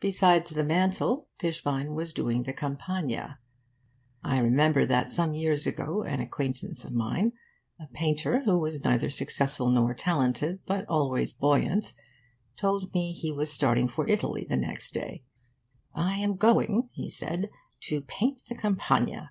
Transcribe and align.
Besides 0.00 0.50
the 0.56 0.64
mantle, 0.64 1.28
Tischbein 1.38 1.94
was 1.94 2.12
doing 2.12 2.42
the 2.42 2.52
Campagna. 2.52 3.38
I 4.24 4.38
remember 4.40 4.84
that 4.84 5.12
some 5.12 5.34
years 5.34 5.68
ago 5.68 6.02
an 6.02 6.18
acquaintance 6.18 6.84
of 6.84 6.90
mine, 6.92 7.30
a 7.78 7.86
painter 7.86 8.40
who 8.42 8.58
was 8.58 8.82
neither 8.82 9.08
successful 9.08 9.70
nor 9.70 9.94
talented, 9.94 10.62
but 10.66 10.84
always 10.88 11.32
buoyant, 11.32 11.94
told 12.56 12.92
me 12.92 13.12
he 13.12 13.30
was 13.30 13.52
starting 13.52 13.86
for 13.86 14.08
Italy 14.08 14.44
next 14.50 14.90
day. 14.92 15.22
'I 15.94 16.14
am 16.16 16.36
going,' 16.38 16.88
he 16.92 17.08
said, 17.08 17.48
'to 17.82 18.00
paint 18.00 18.46
the 18.46 18.56
Campagna. 18.56 19.30